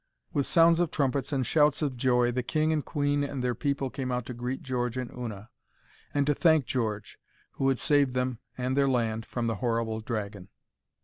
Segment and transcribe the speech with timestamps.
[0.33, 3.91] With sounds of trumpets and shouts of joy the king and queen and their people
[3.91, 5.51] came out to greet George and Una,
[6.11, 7.19] and to thank George,
[7.51, 10.49] who had saved them and their land from the horrible dragon.